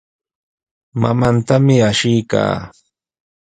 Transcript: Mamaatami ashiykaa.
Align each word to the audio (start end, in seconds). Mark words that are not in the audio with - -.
Mamaatami 1.01 1.75
ashiykaa. 1.89 2.55